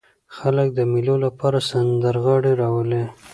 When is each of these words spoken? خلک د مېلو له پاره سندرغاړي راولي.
خلک 0.37 0.67
د 0.77 0.79
مېلو 0.91 1.15
له 1.23 1.29
پاره 1.39 1.61
سندرغاړي 1.69 2.53
راولي. 2.61 3.03